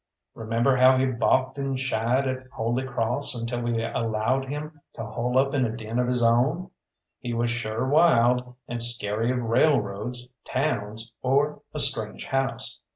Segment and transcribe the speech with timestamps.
[0.33, 5.37] Remember how he balked and shied at Holy Cross until we allowed him to hole
[5.37, 6.71] up in a den of his own.
[7.19, 12.79] He was sure wild and scary of railroads, towns, or a strange house.